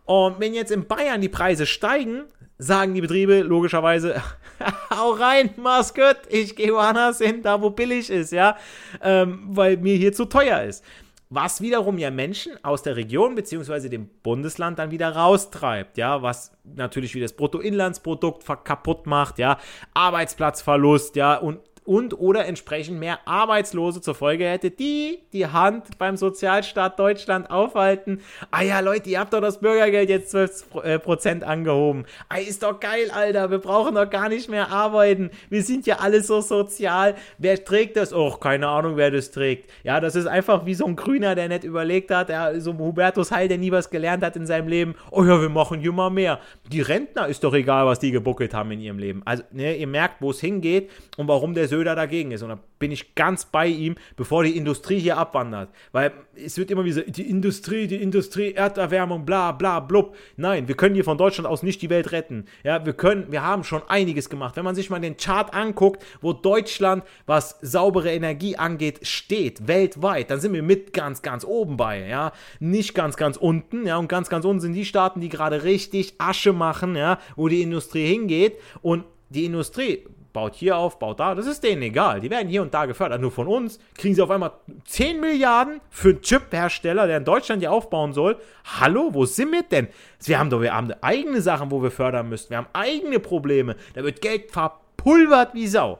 [0.04, 2.22] Und wenn jetzt in Bayern die Preise steigen,
[2.58, 4.22] sagen die Betriebe logischerweise,
[4.90, 8.56] hau rein, mach's gut, ich gehe woanders hin, da wo billig ist, ja,
[9.00, 10.84] ähm, weil mir hier zu teuer ist.
[11.30, 13.90] Was wiederum ja Menschen aus der Region bzw.
[13.90, 19.58] dem Bundesland dann wieder raustreibt, ja, was natürlich wie das Bruttoinlandsprodukt kaputt macht, ja,
[19.92, 26.18] Arbeitsplatzverlust, ja, und und oder entsprechend mehr Arbeitslose zur Folge hätte, die die Hand beim
[26.18, 28.20] Sozialstaat Deutschland aufhalten.
[28.50, 32.04] Ah ja, Leute, ihr habt doch das Bürgergeld jetzt 12% äh, angehoben.
[32.28, 33.50] Ah, ist doch geil, Alter.
[33.50, 35.30] Wir brauchen doch gar nicht mehr arbeiten.
[35.48, 37.14] Wir sind ja alle so sozial.
[37.38, 38.12] Wer trägt das?
[38.12, 39.70] Och, keine Ahnung, wer das trägt.
[39.82, 42.28] Ja, das ist einfach wie so ein Grüner, der nicht überlegt hat.
[42.28, 44.94] Der, so ein Hubertus Heil, der nie was gelernt hat in seinem Leben.
[45.10, 46.38] Oh ja, wir machen mal mehr.
[46.70, 49.22] Die Rentner ist doch egal, was die gebuckelt haben in ihrem Leben.
[49.24, 52.42] Also, ne, ihr merkt, wo es hingeht und warum der Söder dagegen ist.
[52.42, 55.70] Und da bin ich ganz bei ihm, bevor die Industrie hier abwandert.
[55.92, 60.16] Weil es wird immer wieder, die Industrie, die Industrie, Erderwärmung, bla bla blub.
[60.36, 62.46] Nein, wir können hier von Deutschland aus nicht die Welt retten.
[62.64, 64.56] Ja, wir können, wir haben schon einiges gemacht.
[64.56, 70.30] Wenn man sich mal den Chart anguckt, wo Deutschland, was saubere Energie angeht, steht, weltweit,
[70.30, 72.32] dann sind wir mit ganz, ganz oben bei, ja.
[72.58, 73.98] Nicht ganz, ganz unten, ja.
[73.98, 77.62] Und ganz, ganz unten sind die Staaten, die gerade richtig Asche machen, ja, wo die
[77.62, 78.56] Industrie hingeht.
[78.82, 80.04] Und die Industrie
[80.38, 82.20] baut hier auf, baut da, das ist denen egal.
[82.20, 83.20] Die werden hier und da gefördert.
[83.20, 84.52] Nur von uns kriegen sie auf einmal
[84.84, 88.36] 10 Milliarden für einen Chip-Hersteller, der in Deutschland hier aufbauen soll.
[88.80, 89.88] Hallo, wo sind wir denn?
[90.22, 92.50] Wir haben doch, wir haben eigene Sachen, wo wir fördern müssen.
[92.50, 93.74] Wir haben eigene Probleme.
[93.94, 95.98] Da wird Geld verpulvert wie Sau.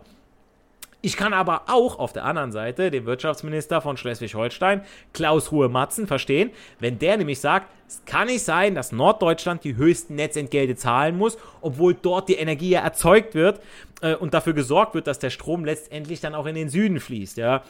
[1.01, 4.83] Ich kann aber auch auf der anderen Seite den Wirtschaftsminister von Schleswig-Holstein,
[5.13, 10.17] Klaus Ruhe-Matzen, verstehen, wenn der nämlich sagt, es kann nicht sein, dass Norddeutschland die höchsten
[10.17, 13.61] Netzentgelte zahlen muss, obwohl dort die Energie ja erzeugt wird
[14.03, 17.37] äh, und dafür gesorgt wird, dass der Strom letztendlich dann auch in den Süden fließt.
[17.37, 17.63] Ja.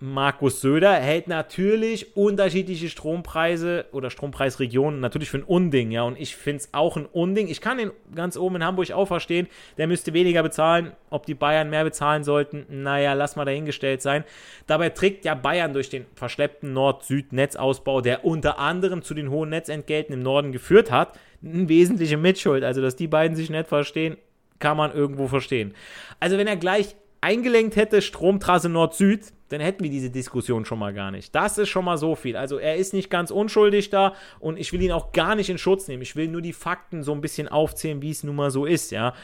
[0.00, 6.02] Markus Söder hält natürlich unterschiedliche Strompreise oder Strompreisregionen natürlich für ein Unding, ja.
[6.02, 7.48] Und ich finde es auch ein Unding.
[7.48, 9.48] Ich kann den ganz oben in Hamburg auch verstehen.
[9.76, 10.92] Der müsste weniger bezahlen.
[11.10, 14.22] Ob die Bayern mehr bezahlen sollten, naja, lass mal dahingestellt sein.
[14.68, 20.14] Dabei trägt ja Bayern durch den verschleppten Nord-Süd-Netzausbau, der unter anderem zu den hohen Netzentgelten
[20.14, 22.62] im Norden geführt hat, eine wesentliche Mitschuld.
[22.62, 24.16] Also, dass die beiden sich nicht verstehen,
[24.60, 25.74] kann man irgendwo verstehen.
[26.20, 30.92] Also, wenn er gleich eingelenkt hätte, Stromtrasse Nord-Süd, dann hätten wir diese Diskussion schon mal
[30.92, 31.34] gar nicht.
[31.34, 32.36] Das ist schon mal so viel.
[32.36, 35.58] Also er ist nicht ganz unschuldig da und ich will ihn auch gar nicht in
[35.58, 36.02] Schutz nehmen.
[36.02, 38.90] Ich will nur die Fakten so ein bisschen aufzählen, wie es nun mal so ist,
[38.90, 39.14] ja.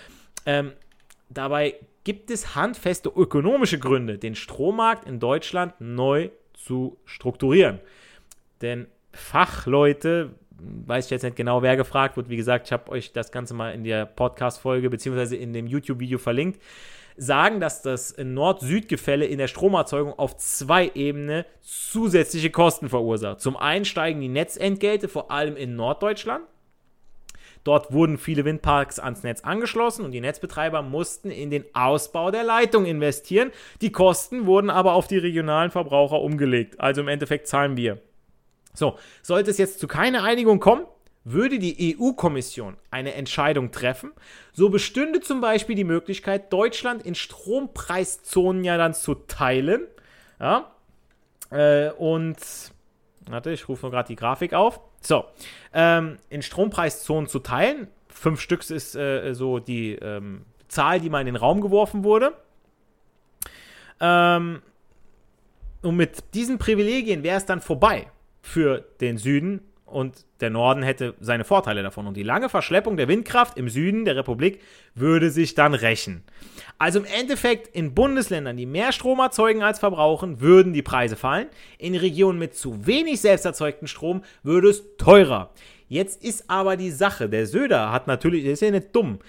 [0.46, 0.72] Ähm,
[1.28, 7.80] dabei gibt es handfeste ökonomische Gründe, den Strommarkt in Deutschland neu zu strukturieren.
[8.60, 12.28] Denn Fachleute weiß ich jetzt nicht genau, wer gefragt wird.
[12.28, 16.18] Wie gesagt, ich habe euch das Ganze mal in der Podcast-Folge beziehungsweise in dem YouTube-Video
[16.18, 16.60] verlinkt.
[17.16, 23.40] Sagen, dass das Nord-Süd-Gefälle in der Stromerzeugung auf zwei Ebenen zusätzliche Kosten verursacht.
[23.40, 26.44] Zum einen steigen die Netzentgelte, vor allem in Norddeutschland.
[27.64, 32.44] Dort wurden viele Windparks ans Netz angeschlossen und die Netzbetreiber mussten in den Ausbau der
[32.44, 33.52] Leitung investieren.
[33.80, 36.78] Die Kosten wurden aber auf die regionalen Verbraucher umgelegt.
[36.78, 38.00] Also im Endeffekt zahlen wir.
[38.74, 40.84] So, sollte es jetzt zu keiner Einigung kommen,
[41.24, 44.12] würde die EU-Kommission eine Entscheidung treffen,
[44.52, 49.86] so bestünde zum Beispiel die Möglichkeit, Deutschland in Strompreiszonen ja dann zu teilen.
[50.38, 50.70] Ja,
[51.50, 52.36] äh, und,
[53.28, 54.80] warte, ich rufe nur gerade die Grafik auf.
[55.00, 55.24] So,
[55.72, 57.88] ähm, in Strompreiszonen zu teilen.
[58.08, 62.34] Fünf Stück ist äh, so die ähm, Zahl, die mal in den Raum geworfen wurde.
[64.00, 64.62] Ähm,
[65.82, 68.10] und mit diesen Privilegien wäre es dann vorbei
[68.42, 69.60] für den Süden
[69.94, 72.06] und der Norden hätte seine Vorteile davon.
[72.06, 74.60] Und die lange Verschleppung der Windkraft im Süden der Republik
[74.94, 76.24] würde sich dann rächen.
[76.78, 81.46] Also im Endeffekt in Bundesländern, die mehr Strom erzeugen als verbrauchen, würden die Preise fallen.
[81.78, 85.50] In Regionen mit zu wenig selbst erzeugten Strom würde es teurer.
[85.88, 89.20] Jetzt ist aber die Sache, der Söder hat natürlich, der ist ja nicht dumm.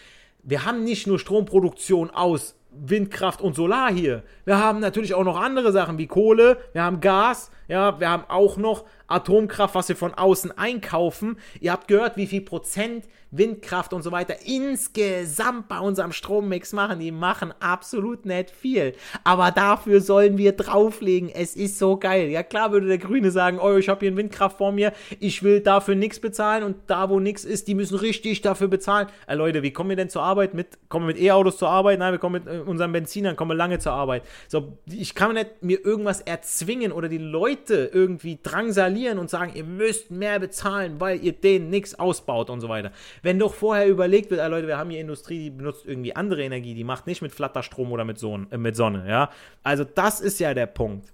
[0.41, 4.23] Wir haben nicht nur Stromproduktion aus Windkraft und Solar hier.
[4.45, 8.25] Wir haben natürlich auch noch andere Sachen wie Kohle, wir haben Gas, ja, wir haben
[8.28, 11.38] auch noch Atomkraft, was wir von außen einkaufen.
[11.60, 16.99] Ihr habt gehört, wie viel Prozent Windkraft und so weiter insgesamt bei unserem Strommix machen.
[16.99, 18.93] Die machen absolut nicht viel.
[19.23, 21.30] Aber dafür sollen wir drauflegen.
[21.30, 22.30] Es ist so geil.
[22.30, 25.43] Ja klar würde der Grüne sagen, oh, ich habe hier ein Windkraft vor mir, ich
[25.43, 29.08] will dafür nichts bezahlen und da, wo nichts ist, die müssen richtig dafür bezahlen.
[29.28, 30.54] Äh, Leute, wie kommen wir denn zur Arbeit?
[30.54, 31.99] Mit, kommen wir mit E-Autos zur Arbeit?
[31.99, 34.23] Nein, wir kommen mit äh, unseren Benzinern, kommen wir lange zur Arbeit.
[34.47, 39.63] So, ich kann nicht mir irgendwas erzwingen oder die Leute irgendwie drangsalieren und sagen, ihr
[39.63, 42.91] müsst mehr bezahlen, weil ihr denen nichts ausbaut und so weiter.
[43.21, 46.43] Wenn doch vorher überlegt wird, ah, Leute, wir haben hier Industrie, die benutzt irgendwie andere
[46.43, 49.29] Energie, die macht nicht mit Flatterstrom oder mit, Son äh, mit Sonne, ja.
[49.63, 51.11] Also das ist ja der Punkt.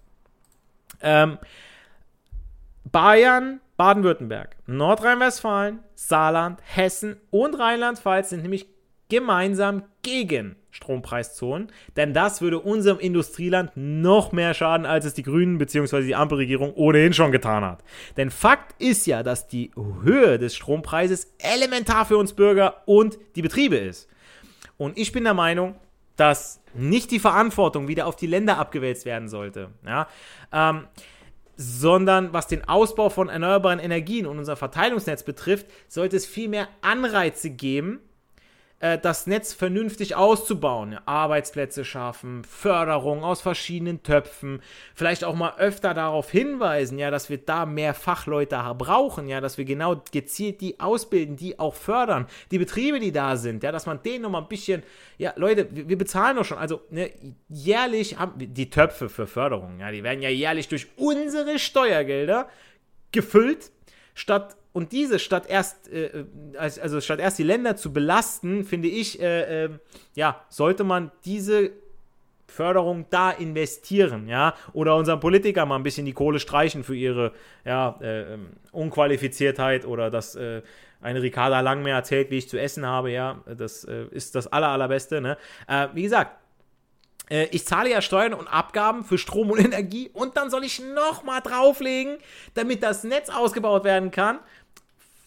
[1.01, 1.37] Ähm,
[2.83, 8.67] Bayern, Baden-Württemberg, Nordrhein-Westfalen, Saarland, Hessen und Rheinland-Pfalz sind nämlich
[9.11, 15.57] gemeinsam gegen Strompreiszonen, denn das würde unserem Industrieland noch mehr schaden, als es die Grünen
[15.57, 16.03] bzw.
[16.03, 17.83] die Ampelregierung ohnehin schon getan hat.
[18.15, 23.41] Denn Fakt ist ja, dass die Höhe des Strompreises elementar für uns Bürger und die
[23.41, 24.07] Betriebe ist.
[24.77, 25.75] Und ich bin der Meinung,
[26.15, 29.71] dass nicht die Verantwortung wieder auf die Länder abgewälzt werden sollte.
[29.85, 30.07] Ja?
[30.53, 30.87] Ähm,
[31.57, 36.69] sondern was den Ausbau von erneuerbaren Energien und unser Verteilungsnetz betrifft, sollte es viel mehr
[36.81, 37.99] Anreize geben,
[38.81, 44.61] äh, das Netz vernünftig auszubauen, Arbeitsplätze schaffen, Förderung aus verschiedenen Töpfen,
[44.95, 49.57] vielleicht auch mal öfter darauf hinweisen, ja, dass wir da mehr Fachleute brauchen, ja, dass
[49.57, 53.85] wir genau gezielt die ausbilden, die auch fördern, die Betriebe, die da sind, ja, dass
[53.85, 54.83] man denen noch mal ein bisschen,
[55.17, 57.11] ja, Leute, wir, wir bezahlen doch schon, also ne,
[57.49, 62.49] jährlich haben die Töpfe für Förderung, ja, die werden ja jährlich durch unsere Steuergelder
[63.11, 63.71] gefüllt,
[64.15, 66.25] statt und diese statt erst, äh,
[66.57, 69.69] also statt erst die Länder zu belasten, finde ich, äh, äh,
[70.15, 71.71] ja, sollte man diese
[72.47, 77.33] Förderung da investieren, ja, oder unseren Politikern mal ein bisschen die Kohle streichen für ihre,
[77.65, 80.61] ja, äh, ähm, Unqualifiziertheit oder dass äh,
[81.01, 84.47] eine Ricarda Lang mehr erzählt, wie ich zu essen habe, ja, das äh, ist das
[84.47, 85.37] aller, allerbeste, ne.
[85.93, 86.40] wie gesagt,
[87.51, 91.41] ich zahle ja Steuern und Abgaben für Strom und Energie und dann soll ich nochmal
[91.41, 92.17] drauflegen,
[92.53, 94.39] damit das Netz ausgebaut werden kann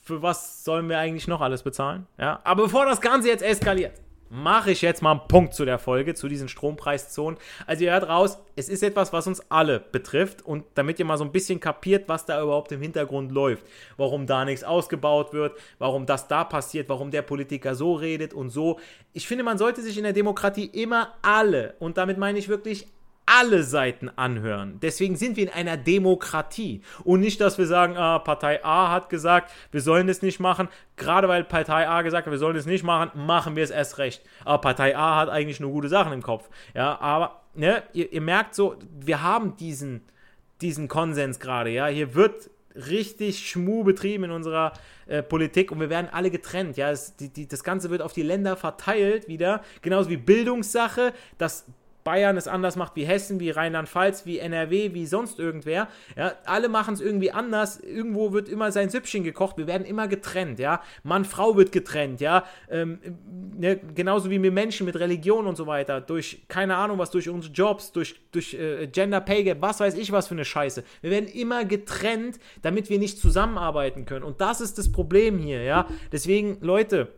[0.05, 2.07] für was sollen wir eigentlich noch alles bezahlen?
[2.19, 3.93] Ja, aber bevor das Ganze jetzt eskaliert,
[4.31, 7.39] mache ich jetzt mal einen Punkt zu der Folge, zu diesen Strompreiszonen.
[7.67, 11.19] Also ihr hört raus, es ist etwas, was uns alle betrifft und damit ihr mal
[11.19, 13.65] so ein bisschen kapiert, was da überhaupt im Hintergrund läuft,
[13.97, 18.51] warum da nichts ausgebaut wird, warum das da passiert, warum der Politiker so redet und
[18.51, 18.81] so.
[19.13, 22.89] Ich finde, man sollte sich in der Demokratie immer alle, und damit meine ich wirklich
[23.27, 24.79] alle Seiten anhören.
[24.81, 26.83] Deswegen sind wir in einer Demokratie.
[27.05, 30.69] Und nicht, dass wir sagen, ah, Partei A hat gesagt, wir sollen das nicht machen.
[30.97, 33.99] Gerade weil Partei A gesagt hat, wir sollen das nicht machen, machen wir es erst
[33.99, 34.23] recht.
[34.45, 36.49] Aber Partei A hat eigentlich nur gute Sachen im Kopf.
[36.75, 40.03] Ja, aber ne, ihr, ihr merkt so, wir haben diesen,
[40.61, 41.71] diesen Konsens gerade.
[41.71, 44.73] Ja, hier wird richtig Schmu betrieben in unserer
[45.07, 46.77] äh, Politik und wir werden alle getrennt.
[46.77, 51.13] Ja, es, die, die, das Ganze wird auf die Länder verteilt wieder, genauso wie Bildungssache.
[51.39, 51.67] Das
[52.05, 55.88] Bayern es anders macht wie Hessen, wie Rheinland-Pfalz, wie NRW, wie sonst irgendwer.
[56.17, 57.81] Ja, alle machen es irgendwie anders.
[57.81, 59.57] Irgendwo wird immer sein Süppchen gekocht.
[59.57, 60.83] Wir werden immer getrennt, ja.
[61.02, 62.44] Mann, Frau wird getrennt, ja.
[62.71, 62.98] Ähm,
[63.57, 66.00] ne, genauso wie wir Menschen mit Religion und so weiter.
[66.00, 69.94] Durch, keine Ahnung was, durch unsere Jobs, durch, durch äh, Gender Pay Gap, was weiß
[69.94, 70.85] ich was für eine Scheiße.
[71.00, 74.25] Wir werden immer getrennt, damit wir nicht zusammenarbeiten können.
[74.25, 75.88] Und das ist das Problem hier, ja.
[76.13, 77.09] Deswegen, Leute,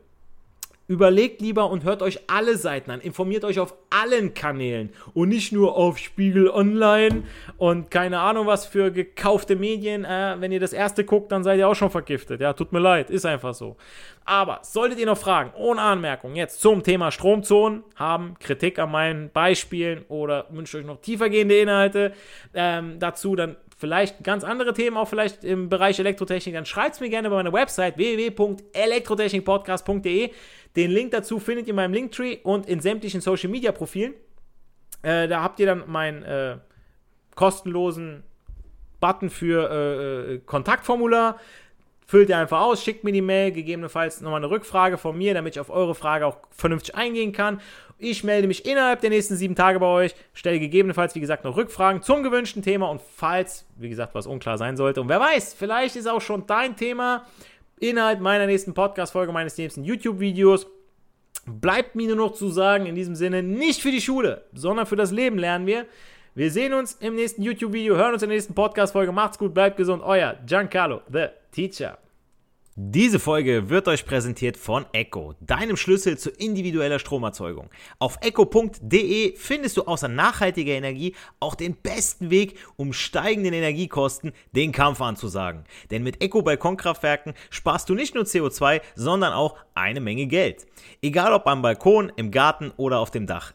[0.89, 3.01] Überlegt lieber und hört euch alle Seiten an.
[3.01, 7.25] Informiert euch auf allen Kanälen und nicht nur auf Spiegel Online
[7.57, 10.05] und keine Ahnung was für gekaufte Medien.
[10.05, 12.41] Äh, wenn ihr das erste guckt, dann seid ihr auch schon vergiftet.
[12.41, 13.77] Ja, tut mir leid, ist einfach so.
[14.25, 19.31] Aber solltet ihr noch Fragen ohne Anmerkung jetzt zum Thema Stromzonen haben, Kritik an meinen
[19.31, 22.13] Beispielen oder wünscht euch noch tiefergehende Inhalte
[22.55, 27.01] ähm, dazu, dann vielleicht ganz andere Themen, auch vielleicht im Bereich Elektrotechnik, dann schreibt es
[27.01, 30.31] mir gerne bei meiner Website www.elektrotechnikpodcast.de.
[30.75, 34.15] Den Link dazu findet ihr in meinem Linktree und in sämtlichen Social Media Profilen.
[35.03, 36.57] Äh, da habt ihr dann meinen äh,
[37.35, 38.23] kostenlosen
[39.01, 41.39] Button für äh, äh, Kontaktformular.
[42.09, 45.57] Füllt ihr einfach aus, schickt mir die Mail, gegebenenfalls nochmal eine Rückfrage von mir, damit
[45.57, 47.61] ich auf eure Frage auch vernünftig eingehen kann.
[47.99, 51.57] Ich melde mich innerhalb der nächsten sieben Tage bei euch, stelle gegebenenfalls, wie gesagt, noch
[51.57, 55.55] Rückfragen zum gewünschten Thema und falls, wie gesagt, was unklar sein sollte und wer weiß,
[55.55, 57.25] vielleicht ist auch schon dein Thema
[57.81, 60.67] Inhalt meiner nächsten Podcast-Folge, meines nächsten YouTube-Videos.
[61.45, 64.97] Bleibt mir nur noch zu sagen, in diesem Sinne, nicht für die Schule, sondern für
[64.97, 65.87] das Leben lernen wir.
[66.37, 69.11] Wir sehen uns im nächsten YouTube-Video, hören uns in der nächsten Podcast-Folge.
[69.11, 70.03] Macht's gut, bleibt gesund.
[70.05, 71.97] Euer Giancarlo, the Teacher.
[72.75, 77.71] Diese Folge wird euch präsentiert von Echo, deinem Schlüssel zu individueller Stromerzeugung.
[77.99, 84.73] Auf echo.de findest du außer nachhaltiger Energie auch den besten Weg, um steigenden Energiekosten den
[84.73, 85.65] Kampf anzusagen.
[85.91, 90.67] Denn mit Echo Balkonkraftwerken sparst du nicht nur CO2, sondern auch eine Menge Geld.
[91.01, 93.55] Egal ob am Balkon, im Garten oder auf dem Dach.